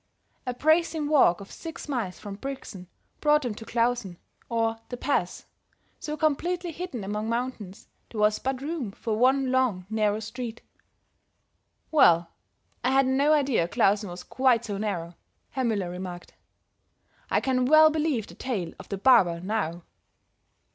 A 0.47 0.53
bracing 0.55 1.07
walk 1.09 1.41
of 1.41 1.51
six 1.51 1.87
miles 1.87 2.17
from 2.17 2.33
Brixen 2.33 2.87
brought 3.19 3.43
them 3.43 3.53
to 3.53 3.65
Klausen, 3.65 4.17
or 4.49 4.77
The 4.89 4.97
Pass, 4.97 5.45
so 5.99 6.17
completely 6.17 6.71
hidden 6.71 7.03
among 7.03 7.29
mountains 7.29 7.87
there 8.09 8.19
was 8.21 8.39
but 8.39 8.63
room 8.63 8.93
for 8.93 9.15
one 9.15 9.51
long, 9.51 9.85
narrow 9.91 10.19
street. 10.19 10.61
"Well, 11.91 12.31
I 12.83 12.89
had 12.89 13.05
no 13.05 13.31
idea 13.33 13.67
Klausen 13.67 14.09
was 14.09 14.23
quite 14.23 14.65
so 14.65 14.79
narrow," 14.79 15.13
Herr 15.51 15.63
Müller 15.65 15.91
remarked. 15.91 16.33
"I 17.29 17.39
can 17.39 17.65
well 17.65 17.91
believe 17.91 18.25
the 18.25 18.33
tale 18.33 18.73
of 18.79 18.89
the 18.89 18.97
barber, 18.97 19.39
now." 19.39 19.83